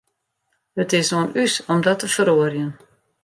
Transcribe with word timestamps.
It 0.81 0.89
is 0.99 1.09
oan 1.17 1.29
ús 1.43 1.53
om 1.71 1.79
dat 1.87 1.97
te 2.01 2.09
feroarjen. 2.15 2.71